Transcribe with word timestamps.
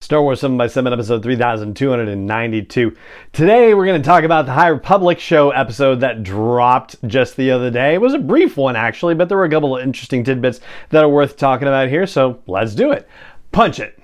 Star 0.00 0.22
Wars 0.22 0.38
7 0.40 0.56
by 0.56 0.68
7 0.68 0.92
episode 0.92 1.24
3292. 1.24 2.96
Today 3.32 3.74
we're 3.74 3.84
going 3.84 4.00
to 4.00 4.06
talk 4.06 4.22
about 4.22 4.46
the 4.46 4.52
High 4.52 4.68
Republic 4.68 5.18
show 5.18 5.50
episode 5.50 6.00
that 6.00 6.22
dropped 6.22 6.94
just 7.08 7.36
the 7.36 7.50
other 7.50 7.68
day. 7.68 7.94
It 7.94 8.00
was 8.00 8.14
a 8.14 8.18
brief 8.18 8.56
one 8.56 8.76
actually, 8.76 9.16
but 9.16 9.28
there 9.28 9.36
were 9.36 9.44
a 9.44 9.50
couple 9.50 9.76
of 9.76 9.82
interesting 9.82 10.22
tidbits 10.22 10.60
that 10.90 11.02
are 11.02 11.08
worth 11.08 11.36
talking 11.36 11.66
about 11.66 11.88
here, 11.88 12.06
so 12.06 12.40
let's 12.46 12.76
do 12.76 12.92
it. 12.92 13.08
Punch 13.50 13.80
it. 13.80 13.98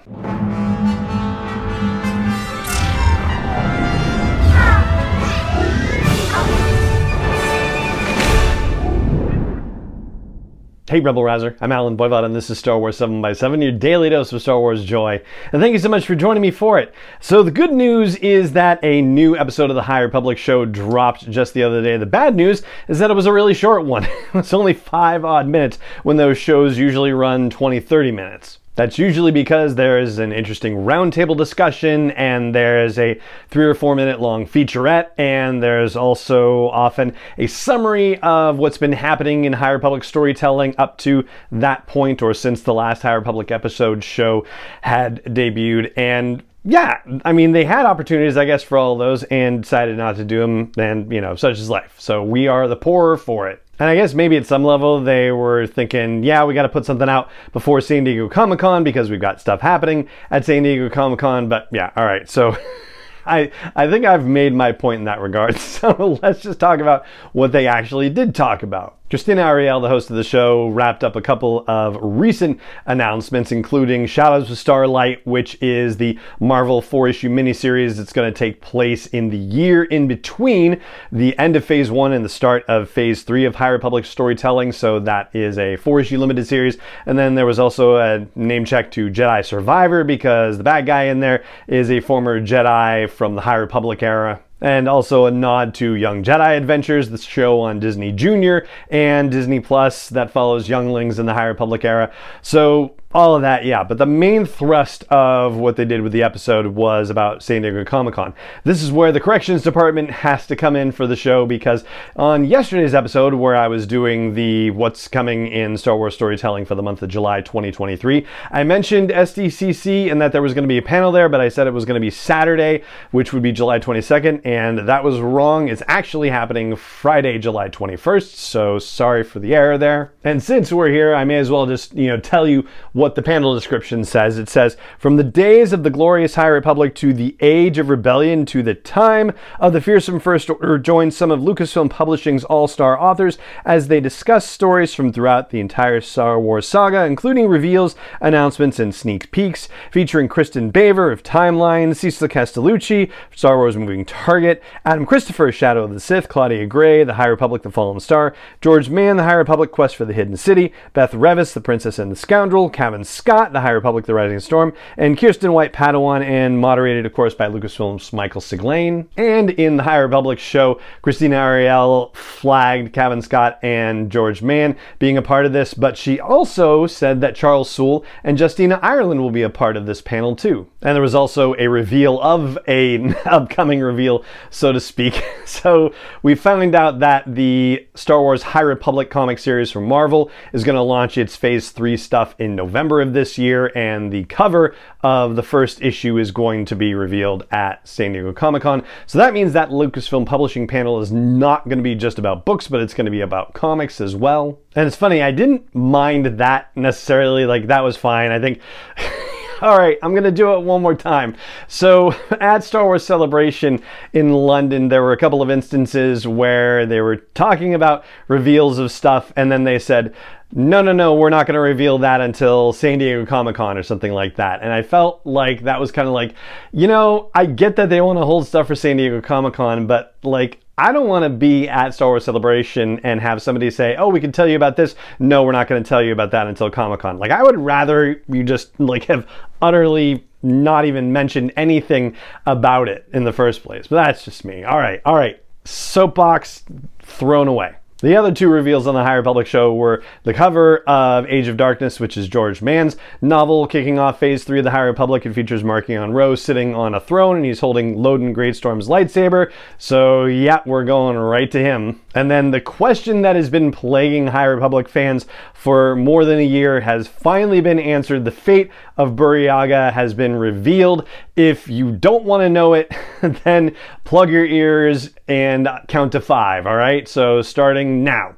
Hey, 10.94 11.00
Rebel 11.00 11.24
Rouser. 11.24 11.56
I'm 11.60 11.72
Allen 11.72 11.96
Voivod, 11.96 12.24
and 12.24 12.36
this 12.36 12.50
is 12.50 12.58
Star 12.60 12.78
Wars 12.78 12.96
7 12.98 13.20
by 13.20 13.32
7 13.32 13.60
your 13.60 13.72
daily 13.72 14.10
dose 14.10 14.32
of 14.32 14.40
Star 14.40 14.60
Wars 14.60 14.84
joy. 14.84 15.20
And 15.50 15.60
thank 15.60 15.72
you 15.72 15.80
so 15.80 15.88
much 15.88 16.06
for 16.06 16.14
joining 16.14 16.40
me 16.40 16.52
for 16.52 16.78
it. 16.78 16.94
So, 17.18 17.42
the 17.42 17.50
good 17.50 17.72
news 17.72 18.14
is 18.14 18.52
that 18.52 18.78
a 18.84 19.02
new 19.02 19.36
episode 19.36 19.70
of 19.70 19.74
the 19.74 19.82
High 19.82 20.02
Republic 20.02 20.38
show 20.38 20.64
dropped 20.64 21.28
just 21.28 21.52
the 21.52 21.64
other 21.64 21.82
day. 21.82 21.96
The 21.96 22.06
bad 22.06 22.36
news 22.36 22.62
is 22.86 23.00
that 23.00 23.10
it 23.10 23.14
was 23.14 23.26
a 23.26 23.32
really 23.32 23.54
short 23.54 23.84
one. 23.84 24.06
it's 24.34 24.54
only 24.54 24.72
five 24.72 25.24
odd 25.24 25.48
minutes 25.48 25.80
when 26.04 26.16
those 26.16 26.38
shows 26.38 26.78
usually 26.78 27.10
run 27.10 27.50
20, 27.50 27.80
30 27.80 28.12
minutes. 28.12 28.60
That's 28.76 28.98
usually 28.98 29.30
because 29.30 29.76
there's 29.76 30.18
an 30.18 30.32
interesting 30.32 30.74
roundtable 30.78 31.36
discussion 31.36 32.10
and 32.12 32.52
there's 32.52 32.98
a 32.98 33.20
three 33.48 33.66
or 33.66 33.74
four 33.74 33.94
minute 33.94 34.20
long 34.20 34.46
featurette, 34.46 35.10
and 35.16 35.62
there's 35.62 35.94
also 35.94 36.68
often 36.70 37.14
a 37.38 37.46
summary 37.46 38.18
of 38.18 38.58
what's 38.58 38.78
been 38.78 38.92
happening 38.92 39.44
in 39.44 39.52
High 39.52 39.70
Republic 39.70 40.02
storytelling 40.02 40.74
up 40.76 40.98
to 40.98 41.24
that 41.52 41.86
point 41.86 42.20
or 42.20 42.34
since 42.34 42.62
the 42.62 42.74
last 42.74 43.02
High 43.02 43.12
Republic 43.12 43.52
episode 43.52 44.02
show 44.02 44.44
had 44.82 45.22
debuted. 45.24 45.92
And 45.96 46.42
yeah, 46.64 47.00
I 47.24 47.32
mean, 47.32 47.52
they 47.52 47.64
had 47.64 47.84
opportunities, 47.84 48.36
I 48.38 48.46
guess, 48.46 48.62
for 48.62 48.78
all 48.78 48.96
those 48.96 49.22
and 49.24 49.62
decided 49.62 49.98
not 49.98 50.16
to 50.16 50.24
do 50.24 50.40
them, 50.40 50.72
and 50.78 51.12
you 51.12 51.20
know, 51.20 51.36
such 51.36 51.58
is 51.58 51.68
life. 51.68 51.94
So 51.98 52.22
we 52.22 52.48
are 52.48 52.66
the 52.68 52.76
poorer 52.76 53.18
for 53.18 53.48
it. 53.48 53.62
And 53.78 53.90
I 53.90 53.96
guess 53.96 54.14
maybe 54.14 54.36
at 54.36 54.46
some 54.46 54.64
level 54.64 55.00
they 55.00 55.32
were 55.32 55.66
thinking, 55.66 56.22
yeah, 56.22 56.44
we 56.44 56.54
got 56.54 56.62
to 56.62 56.68
put 56.68 56.86
something 56.86 57.08
out 57.08 57.28
before 57.52 57.80
San 57.80 58.04
Diego 58.04 58.28
Comic 58.28 58.60
Con 58.60 58.84
because 58.84 59.10
we've 59.10 59.20
got 59.20 59.40
stuff 59.40 59.60
happening 59.60 60.08
at 60.30 60.44
San 60.44 60.62
Diego 60.62 60.88
Comic 60.88 61.18
Con. 61.18 61.48
But 61.48 61.68
yeah, 61.72 61.90
all 61.96 62.04
right. 62.04 62.28
So 62.30 62.56
I, 63.26 63.50
I 63.74 63.90
think 63.90 64.04
I've 64.04 64.26
made 64.26 64.54
my 64.54 64.72
point 64.72 65.00
in 65.00 65.04
that 65.04 65.20
regard. 65.20 65.56
So 65.74 66.18
let's 66.22 66.40
just 66.40 66.60
talk 66.60 66.80
about 66.80 67.04
what 67.32 67.52
they 67.52 67.66
actually 67.66 68.08
did 68.10 68.34
talk 68.34 68.62
about. 68.62 68.98
Krystina 69.10 69.44
Arielle, 69.44 69.82
the 69.82 69.88
host 69.90 70.08
of 70.08 70.16
the 70.16 70.24
show, 70.24 70.68
wrapped 70.68 71.04
up 71.04 71.14
a 71.14 71.20
couple 71.20 71.62
of 71.68 71.98
recent 72.00 72.58
announcements, 72.86 73.52
including 73.52 74.06
Shadows 74.06 74.50
of 74.50 74.56
Starlight, 74.56 75.24
which 75.26 75.62
is 75.62 75.98
the 75.98 76.18
Marvel 76.40 76.80
four 76.80 77.06
issue 77.06 77.28
miniseries 77.28 77.96
that's 77.96 78.14
going 78.14 78.32
to 78.32 78.36
take 78.36 78.62
place 78.62 79.06
in 79.08 79.28
the 79.28 79.36
year 79.36 79.84
in 79.84 80.08
between 80.08 80.80
the 81.12 81.38
end 81.38 81.54
of 81.54 81.66
phase 81.66 81.90
one 81.90 82.14
and 82.14 82.24
the 82.24 82.30
start 82.30 82.64
of 82.66 82.88
phase 82.88 83.24
three 83.24 83.44
of 83.44 83.56
High 83.56 83.68
Republic 83.68 84.06
storytelling. 84.06 84.72
So 84.72 84.98
that 85.00 85.28
is 85.36 85.58
a 85.58 85.76
four 85.76 86.00
issue 86.00 86.16
limited 86.16 86.46
series. 86.46 86.78
And 87.04 87.18
then 87.18 87.34
there 87.34 87.46
was 87.46 87.58
also 87.58 87.96
a 87.96 88.26
name 88.34 88.64
check 88.64 88.90
to 88.92 89.10
Jedi 89.10 89.44
Survivor 89.44 90.02
because 90.02 90.56
the 90.56 90.64
bad 90.64 90.86
guy 90.86 91.04
in 91.04 91.20
there 91.20 91.44
is 91.68 91.90
a 91.90 92.00
former 92.00 92.40
Jedi 92.40 93.10
from 93.10 93.34
the 93.34 93.42
High 93.42 93.56
Republic 93.56 94.02
era 94.02 94.40
and 94.64 94.88
also 94.88 95.26
a 95.26 95.30
nod 95.30 95.74
to 95.74 95.94
Young 95.94 96.24
Jedi 96.24 96.56
Adventures, 96.56 97.10
the 97.10 97.18
show 97.18 97.60
on 97.60 97.80
Disney 97.80 98.12
Junior 98.12 98.66
and 98.88 99.30
Disney 99.30 99.60
Plus 99.60 100.08
that 100.08 100.30
follows 100.30 100.70
younglings 100.70 101.18
in 101.18 101.26
the 101.26 101.34
High 101.34 101.44
Republic 101.44 101.84
era. 101.84 102.10
So 102.40 102.96
all 103.14 103.36
of 103.36 103.42
that, 103.42 103.64
yeah. 103.64 103.84
But 103.84 103.98
the 103.98 104.06
main 104.06 104.44
thrust 104.44 105.04
of 105.04 105.56
what 105.56 105.76
they 105.76 105.84
did 105.84 106.02
with 106.02 106.10
the 106.10 106.24
episode 106.24 106.66
was 106.66 107.10
about 107.10 107.42
San 107.44 107.62
Diego 107.62 107.84
Comic 107.84 108.14
Con. 108.14 108.34
This 108.64 108.82
is 108.82 108.90
where 108.90 109.12
the 109.12 109.20
corrections 109.20 109.62
department 109.62 110.10
has 110.10 110.46
to 110.48 110.56
come 110.56 110.74
in 110.74 110.90
for 110.90 111.06
the 111.06 111.14
show 111.14 111.46
because 111.46 111.84
on 112.16 112.44
yesterday's 112.44 112.94
episode, 112.94 113.34
where 113.34 113.54
I 113.54 113.68
was 113.68 113.86
doing 113.86 114.34
the 114.34 114.70
what's 114.72 115.06
coming 115.06 115.46
in 115.46 115.76
Star 115.76 115.96
Wars 115.96 116.14
storytelling 116.14 116.64
for 116.64 116.74
the 116.74 116.82
month 116.82 117.02
of 117.02 117.08
July 117.08 117.40
2023, 117.40 118.26
I 118.50 118.64
mentioned 118.64 119.10
SDCC 119.10 120.10
and 120.10 120.20
that 120.20 120.32
there 120.32 120.42
was 120.42 120.52
going 120.52 120.64
to 120.64 120.68
be 120.68 120.78
a 120.78 120.82
panel 120.82 121.12
there, 121.12 121.28
but 121.28 121.40
I 121.40 121.48
said 121.48 121.68
it 121.68 121.72
was 121.72 121.84
going 121.84 122.00
to 122.00 122.04
be 122.04 122.10
Saturday, 122.10 122.82
which 123.12 123.32
would 123.32 123.44
be 123.44 123.52
July 123.52 123.78
22nd, 123.78 124.44
and 124.44 124.88
that 124.88 125.04
was 125.04 125.20
wrong. 125.20 125.68
It's 125.68 125.82
actually 125.86 126.30
happening 126.30 126.74
Friday, 126.74 127.38
July 127.38 127.68
21st, 127.68 128.34
so 128.34 128.80
sorry 128.80 129.22
for 129.22 129.38
the 129.38 129.54
error 129.54 129.78
there. 129.78 130.12
And 130.24 130.42
since 130.42 130.72
we're 130.72 130.88
here, 130.88 131.14
I 131.14 131.22
may 131.22 131.36
as 131.36 131.50
well 131.50 131.66
just, 131.66 131.94
you 131.94 132.08
know, 132.08 132.18
tell 132.18 132.48
you 132.48 132.66
what 132.92 133.03
what 133.04 133.16
the 133.16 133.22
panel 133.22 133.54
description 133.54 134.02
says. 134.02 134.38
It 134.38 134.48
says, 134.48 134.78
From 134.98 135.16
the 135.16 135.22
days 135.22 135.74
of 135.74 135.82
the 135.82 135.90
glorious 135.90 136.36
High 136.36 136.46
Republic 136.46 136.94
to 136.94 137.12
the 137.12 137.36
age 137.40 137.76
of 137.76 137.90
rebellion 137.90 138.46
to 138.46 138.62
the 138.62 138.74
time 138.74 139.32
of 139.60 139.74
the 139.74 139.82
fearsome 139.82 140.18
First 140.18 140.48
Order, 140.48 140.78
join 140.78 141.10
some 141.10 141.30
of 141.30 141.40
Lucasfilm 141.40 141.90
Publishing's 141.90 142.44
all 142.44 142.66
star 142.66 142.98
authors 142.98 143.36
as 143.66 143.88
they 143.88 144.00
discuss 144.00 144.48
stories 144.48 144.94
from 144.94 145.12
throughout 145.12 145.50
the 145.50 145.60
entire 145.60 146.00
Star 146.00 146.40
Wars 146.40 146.66
saga, 146.66 147.04
including 147.04 147.46
reveals, 147.46 147.94
announcements, 148.22 148.78
and 148.78 148.94
sneak 148.94 149.30
peeks, 149.30 149.68
featuring 149.90 150.26
Kristin 150.26 150.72
Baver 150.72 151.12
of 151.12 151.22
Timeline, 151.22 151.94
Cecil 151.94 152.28
Castellucci, 152.28 153.12
Star 153.34 153.58
Wars 153.58 153.76
Moving 153.76 154.06
Target, 154.06 154.62
Adam 154.86 155.04
Christopher, 155.04 155.52
Shadow 155.52 155.84
of 155.84 155.92
the 155.92 156.00
Sith, 156.00 156.30
Claudia 156.30 156.64
Gray, 156.64 157.04
The 157.04 157.14
High 157.14 157.26
Republic, 157.26 157.64
The 157.64 157.70
Fallen 157.70 158.00
Star, 158.00 158.34
George 158.62 158.88
Mann, 158.88 159.18
The 159.18 159.24
High 159.24 159.34
Republic, 159.34 159.72
Quest 159.72 159.94
for 159.94 160.06
the 160.06 160.14
Hidden 160.14 160.38
City, 160.38 160.72
Beth 160.94 161.12
Revis, 161.12 161.52
The 161.52 161.60
Princess 161.60 161.98
and 161.98 162.10
the 162.10 162.16
Scoundrel, 162.16 162.70
Cavan 162.70 162.93
Scott, 163.02 163.52
The 163.52 163.60
High 163.60 163.70
Republic, 163.70 164.04
The 164.04 164.14
Rising 164.14 164.38
Storm, 164.38 164.74
and 164.96 165.16
Kiersten 165.16 165.52
White 165.52 165.72
Padawan, 165.72 166.22
and 166.22 166.58
moderated, 166.58 167.06
of 167.06 167.14
course, 167.14 167.34
by 167.34 167.48
Lucasfilm's 167.48 168.12
Michael 168.12 168.40
Siglain. 168.40 169.06
And 169.16 169.50
in 169.50 169.78
the 169.78 169.82
High 169.82 169.96
Republic 169.96 170.38
show, 170.38 170.80
Krystina 171.02 171.36
Arielle 171.36 172.14
flagged 172.14 172.92
Cavan 172.92 173.22
Scott 173.22 173.58
and 173.62 174.10
George 174.10 174.42
Mann 174.42 174.76
being 174.98 175.16
a 175.16 175.22
part 175.22 175.46
of 175.46 175.52
this, 175.52 175.72
but 175.72 175.96
she 175.96 176.20
also 176.20 176.86
said 176.86 177.20
that 177.22 177.34
Charles 177.34 177.70
Soule 177.70 178.04
and 178.22 178.38
Justina 178.38 178.78
Ireland 178.82 179.20
will 179.20 179.30
be 179.30 179.42
a 179.42 179.50
part 179.50 179.76
of 179.76 179.86
this 179.86 180.02
panel 180.02 180.36
too. 180.36 180.68
And 180.82 180.94
there 180.94 181.02
was 181.02 181.14
also 181.14 181.54
a 181.58 181.68
reveal 181.68 182.20
of 182.20 182.58
a 182.68 183.14
upcoming 183.24 183.80
reveal, 183.80 184.24
so 184.50 184.72
to 184.72 184.80
speak. 184.80 185.22
So 185.46 185.94
we 186.22 186.34
found 186.34 186.74
out 186.74 187.00
that 187.00 187.32
the 187.32 187.86
Star 187.94 188.20
Wars 188.20 188.42
High 188.42 188.60
Republic 188.60 189.10
comic 189.10 189.38
series 189.38 189.70
from 189.70 189.84
Marvel 189.84 190.30
is 190.52 190.64
going 190.64 190.76
to 190.76 190.82
launch 190.82 191.16
its 191.16 191.36
Phase 191.36 191.70
3 191.70 191.96
stuff 191.96 192.34
in 192.38 192.56
November 192.56 192.73
of 192.76 193.12
this 193.12 193.38
year, 193.38 193.70
and 193.74 194.12
the 194.12 194.24
cover 194.24 194.74
of 195.02 195.36
the 195.36 195.42
first 195.42 195.80
issue 195.82 196.18
is 196.18 196.30
going 196.30 196.64
to 196.66 196.76
be 196.76 196.94
revealed 196.94 197.46
at 197.50 197.86
San 197.86 198.12
Diego 198.12 198.32
Comic 198.32 198.62
Con. 198.62 198.84
So 199.06 199.18
that 199.18 199.32
means 199.32 199.52
that 199.52 199.70
Lucasfilm 199.70 200.26
Publishing 200.26 200.66
panel 200.66 201.00
is 201.00 201.12
not 201.12 201.64
going 201.64 201.78
to 201.78 201.84
be 201.84 201.94
just 201.94 202.18
about 202.18 202.44
books, 202.44 202.68
but 202.68 202.80
it's 202.80 202.94
going 202.94 203.06
to 203.06 203.10
be 203.10 203.20
about 203.20 203.54
comics 203.54 204.00
as 204.00 204.16
well. 204.16 204.58
And 204.74 204.86
it's 204.86 204.96
funny, 204.96 205.22
I 205.22 205.30
didn't 205.30 205.74
mind 205.74 206.38
that 206.38 206.76
necessarily, 206.76 207.46
like, 207.46 207.68
that 207.68 207.80
was 207.80 207.96
fine. 207.96 208.30
I 208.30 208.40
think. 208.40 208.60
All 209.64 209.78
right, 209.78 209.96
I'm 210.02 210.10
going 210.10 210.24
to 210.24 210.30
do 210.30 210.52
it 210.52 210.60
one 210.60 210.82
more 210.82 210.94
time. 210.94 211.36
So, 211.68 212.14
at 212.38 212.64
Star 212.64 212.84
Wars 212.84 213.02
Celebration 213.02 213.80
in 214.12 214.30
London, 214.30 214.88
there 214.88 215.00
were 215.00 215.12
a 215.12 215.16
couple 215.16 215.40
of 215.40 215.50
instances 215.50 216.28
where 216.28 216.84
they 216.84 217.00
were 217.00 217.16
talking 217.16 217.72
about 217.72 218.04
reveals 218.28 218.78
of 218.78 218.92
stuff, 218.92 219.32
and 219.36 219.50
then 219.50 219.64
they 219.64 219.78
said, 219.78 220.14
no, 220.52 220.82
no, 220.82 220.92
no, 220.92 221.14
we're 221.14 221.30
not 221.30 221.46
going 221.46 221.54
to 221.54 221.60
reveal 221.60 221.96
that 222.00 222.20
until 222.20 222.74
San 222.74 222.98
Diego 222.98 223.24
Comic 223.24 223.56
Con 223.56 223.78
or 223.78 223.82
something 223.82 224.12
like 224.12 224.36
that. 224.36 224.60
And 224.62 224.70
I 224.70 224.82
felt 224.82 225.22
like 225.24 225.62
that 225.62 225.80
was 225.80 225.90
kind 225.90 226.08
of 226.08 226.12
like, 226.12 226.34
you 226.70 226.86
know, 226.86 227.30
I 227.34 227.46
get 227.46 227.76
that 227.76 227.88
they 227.88 228.02
want 228.02 228.18
to 228.18 228.26
hold 228.26 228.46
stuff 228.46 228.66
for 228.66 228.74
San 228.74 228.98
Diego 228.98 229.22
Comic 229.22 229.54
Con, 229.54 229.86
but 229.86 230.14
like, 230.22 230.60
I 230.76 230.92
don't 230.92 231.06
want 231.06 231.22
to 231.22 231.30
be 231.30 231.68
at 231.68 231.94
Star 231.94 232.08
Wars 232.08 232.24
Celebration 232.24 233.00
and 233.04 233.20
have 233.20 233.40
somebody 233.40 233.70
say, 233.70 233.94
"Oh, 233.96 234.08
we 234.08 234.20
can 234.20 234.32
tell 234.32 234.48
you 234.48 234.56
about 234.56 234.76
this." 234.76 234.96
No, 235.18 235.44
we're 235.44 235.52
not 235.52 235.68
going 235.68 235.82
to 235.82 235.88
tell 235.88 236.02
you 236.02 236.12
about 236.12 236.32
that 236.32 236.46
until 236.46 236.70
Comic 236.70 237.00
Con. 237.00 237.18
Like, 237.18 237.30
I 237.30 237.42
would 237.42 237.58
rather 237.58 238.22
you 238.28 238.42
just 238.42 238.78
like 238.80 239.04
have 239.04 239.26
utterly 239.62 240.24
not 240.42 240.84
even 240.84 241.12
mentioned 241.12 241.52
anything 241.56 242.16
about 242.46 242.88
it 242.88 243.08
in 243.12 243.24
the 243.24 243.32
first 243.32 243.62
place. 243.62 243.86
But 243.86 244.04
that's 244.04 244.24
just 244.24 244.44
me. 244.44 244.64
All 244.64 244.78
right, 244.78 245.00
all 245.04 245.14
right. 245.14 245.42
Soapbox 245.64 246.64
thrown 247.00 247.48
away. 247.48 247.74
The 248.04 248.16
other 248.16 248.32
two 248.32 248.50
reveals 248.50 248.86
on 248.86 248.94
the 248.94 249.02
High 249.02 249.14
Republic 249.14 249.46
show 249.46 249.72
were 249.72 250.02
the 250.24 250.34
cover 250.34 250.80
of 250.86 251.24
Age 251.24 251.48
of 251.48 251.56
Darkness, 251.56 251.98
which 251.98 252.18
is 252.18 252.28
George 252.28 252.60
Mann's 252.60 252.98
novel 253.22 253.66
kicking 253.66 253.98
off 253.98 254.20
Phase 254.20 254.44
3 254.44 254.58
of 254.58 254.64
the 254.64 254.72
High 254.72 254.82
Republic. 254.82 255.24
It 255.24 255.32
features 255.32 255.62
Marchion 255.62 256.12
Ro 256.12 256.34
sitting 256.34 256.74
on 256.74 256.94
a 256.94 257.00
throne 257.00 257.36
and 257.36 257.46
he's 257.46 257.60
holding 257.60 257.96
Loden 257.96 258.34
Greatstorm's 258.34 258.88
lightsaber. 258.88 259.50
So, 259.78 260.26
yeah, 260.26 260.60
we're 260.66 260.84
going 260.84 261.16
right 261.16 261.50
to 261.50 261.58
him. 261.58 262.02
And 262.14 262.30
then 262.30 262.50
the 262.50 262.60
question 262.60 263.22
that 263.22 263.36
has 263.36 263.48
been 263.48 263.72
plaguing 263.72 264.26
High 264.26 264.44
Republic 264.44 264.86
fans 264.86 265.24
for 265.54 265.96
more 265.96 266.26
than 266.26 266.40
a 266.40 266.46
year 266.46 266.80
has 266.80 267.08
finally 267.08 267.62
been 267.62 267.78
answered. 267.78 268.26
The 268.26 268.30
fate 268.30 268.70
of 268.98 269.12
Burryaga 269.12 269.94
has 269.94 270.12
been 270.12 270.36
revealed. 270.36 271.08
If 271.36 271.68
you 271.68 271.90
don't 271.92 272.24
want 272.24 272.42
to 272.42 272.48
know 272.48 272.74
it, 272.74 272.94
then 273.44 273.74
plug 274.04 274.30
your 274.30 274.46
ears 274.46 275.10
and 275.26 275.68
count 275.88 276.12
to 276.12 276.20
five, 276.20 276.66
all 276.66 276.76
right? 276.76 277.08
So, 277.08 277.42
starting 277.42 278.04
now. 278.04 278.36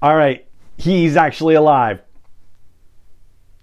All 0.00 0.16
right, 0.16 0.46
he's 0.76 1.16
actually 1.16 1.54
alive. 1.54 2.00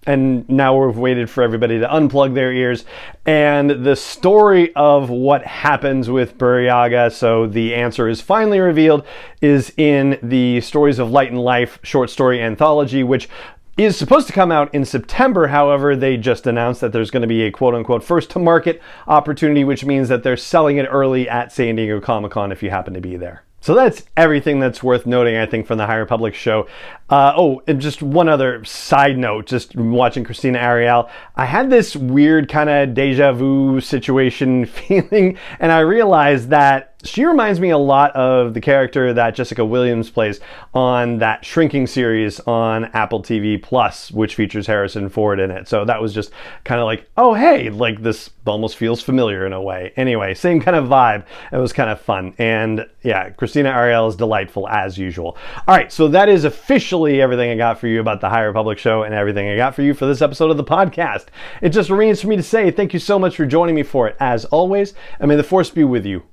And 0.06 0.48
now 0.50 0.76
we've 0.76 0.98
waited 0.98 1.30
for 1.30 1.44
everybody 1.44 1.80
to 1.80 1.88
unplug 1.88 2.34
their 2.34 2.52
ears. 2.52 2.84
And 3.26 3.86
the 3.86 3.96
story 3.96 4.76
of 4.76 5.10
what 5.10 5.46
happens 5.46 6.10
with 6.10 6.38
Burryaga, 6.38 7.12
so 7.12 7.48
the 7.48 7.74
answer 7.74 8.10
is 8.10 8.20
finally 8.20 8.60
revealed, 8.60 9.06
is 9.42 9.72
in 9.78 10.20
the 10.22 10.60
Stories 10.60 11.00
of 11.00 11.12
Light 11.12 11.32
and 11.32 11.40
Life 11.40 11.80
short 11.84 12.10
story 12.10 12.42
anthology, 12.42 13.04
which 13.04 13.30
is 13.78 13.98
supposed 13.98 14.28
to 14.28 14.34
come 14.34 14.52
out 14.52 14.74
in 14.74 14.86
September. 14.86 15.48
However, 15.48 15.96
they 15.96 16.18
just 16.18 16.46
announced 16.46 16.82
that 16.82 16.92
there's 16.92 17.12
going 17.12 17.22
to 17.22 17.28
be 17.28 17.44
a 17.44 17.52
quote 17.52 17.74
unquote 17.74 18.04
first 18.04 18.30
to 18.32 18.40
market 18.40 18.82
opportunity, 19.08 19.64
which 19.64 19.86
means 19.86 20.10
that 20.10 20.24
they're 20.24 20.38
selling 20.38 20.78
it 20.78 20.86
early 20.86 21.28
at 21.28 21.52
San 21.52 21.76
Diego 21.76 22.00
Comic 22.00 22.32
Con 22.32 22.52
if 22.52 22.62
you 22.62 22.70
happen 22.70 22.94
to 22.94 23.02
be 23.02 23.18
there. 23.18 23.44
So 23.64 23.74
that's 23.74 24.04
everything 24.18 24.60
that's 24.60 24.84
worth 24.84 25.06
noting, 25.06 25.38
I 25.38 25.46
think, 25.46 25.68
from 25.68 25.78
the 25.78 25.86
High 25.86 25.96
Republic 25.96 26.36
show. 26.36 26.68
Uh, 27.10 27.32
oh, 27.38 27.64
and 27.66 27.80
just 27.80 28.04
one 28.04 28.28
other 28.28 28.62
side 28.66 29.18
note, 29.18 29.46
just 29.46 29.74
watching 29.74 30.26
Krystina 30.26 30.62
Arielle, 30.62 31.10
I 31.38 31.46
had 31.46 31.70
this 31.70 31.96
weird 31.96 32.50
kind 32.50 32.70
of 32.70 32.94
deja 32.94 33.32
vu 33.32 33.80
situation 33.80 34.66
feeling, 34.66 35.38
and 35.62 35.72
I 35.72 35.80
realized 35.80 36.50
that 36.50 36.93
she 37.04 37.26
reminds 37.26 37.60
me 37.60 37.70
a 37.70 37.78
lot 37.78 38.12
of 38.16 38.54
the 38.54 38.62
character 38.62 39.14
that 39.14 39.36
Jessica 39.36 39.66
Williams 39.66 40.10
plays 40.10 40.40
on 40.74 41.20
that 41.20 41.46
Shrinking 41.46 41.88
series 41.88 42.40
on 42.42 42.86
Apple 42.86 43.22
TV 43.22 43.62
Plus, 43.62 44.12
which 44.12 44.36
features 44.36 44.68
Harrison 44.68 45.10
Ford 45.10 45.40
in 45.40 45.52
it. 45.52 45.68
So 45.68 45.86
that 45.86 46.02
was 46.02 46.14
just 46.14 46.32
kind 46.64 46.80
of 46.80 46.86
like, 46.86 47.10
oh, 47.18 47.34
hey, 47.34 47.70
like 47.70 48.02
this 48.02 48.30
almost 48.46 48.78
feels 48.78 49.02
familiar 49.02 49.46
in 49.46 49.54
a 49.54 49.62
way. 49.62 49.94
Anyway, 49.96 50.34
same 50.34 50.60
kind 50.60 50.76
of 50.76 50.86
vibe. 50.86 51.26
It 51.52 51.58
was 51.58 51.74
kind 51.74 51.90
of 51.90 52.00
fun. 52.00 52.34
And 52.38 52.86
yeah, 53.04 53.30
Krystina 53.32 53.74
Arielle 53.74 54.10
is 54.10 54.16
delightful 54.16 54.68
as 54.68 54.98
usual. 54.98 55.38
All 55.68 55.76
right, 55.76 55.92
so 55.92 56.08
that 56.10 56.30
is 56.30 56.44
officially 56.44 57.22
everything 57.22 57.50
I 57.50 57.56
got 57.56 57.80
for 57.80 57.88
you 57.88 58.00
about 58.00 58.22
the 58.22 58.30
High 58.30 58.44
Republic 58.44 58.78
show 58.78 59.04
and 59.04 59.14
everything 59.14 59.50
I 59.50 59.56
got 59.56 59.76
for 59.76 59.82
you 59.82 59.94
for 59.94 60.06
this 60.06 60.22
episode 60.22 60.52
of 60.52 60.58
the 60.58 60.64
podcast. 60.64 61.28
It 61.62 61.70
just 61.70 61.90
remains 61.90 62.22
for 62.22 62.28
me 62.28 62.36
to 62.36 62.44
say 62.44 62.72
thank 62.72 62.94
you 62.94 63.00
so 63.00 63.20
much 63.20 63.36
for 63.36 63.46
joining 63.46 63.76
me 63.76 63.84
for 63.84 64.08
it, 64.08 64.16
as 64.20 64.46
always, 64.46 64.94
and 65.20 65.30
may 65.30 65.36
the 65.36 65.44
force 65.44 65.70
be 65.70 65.84
with 65.84 66.06
you 66.06 66.24